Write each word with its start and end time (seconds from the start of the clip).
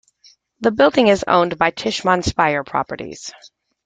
The 0.61 0.71
building 0.71 1.09
is 1.09 1.23
owned 1.27 1.59
by 1.59 1.69
Tishman 1.69 2.23
Speyer 2.23 2.63
Properties. 2.63 3.31